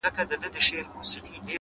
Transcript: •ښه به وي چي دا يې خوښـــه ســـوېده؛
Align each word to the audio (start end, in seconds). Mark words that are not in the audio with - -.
•ښه 0.15 0.23
به 0.29 0.35
وي 0.41 0.49
چي 0.65 0.71
دا 0.75 0.79
يې 0.79 0.83
خوښـــه 0.89 1.19
ســـوېده؛ 1.21 1.49